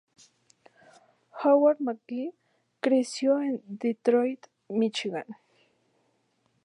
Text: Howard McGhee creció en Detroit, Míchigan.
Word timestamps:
Howard 1.43 1.77
McGhee 1.77 2.33
creció 2.79 3.39
en 3.39 3.61
Detroit, 3.67 4.47
Míchigan. 4.67 5.27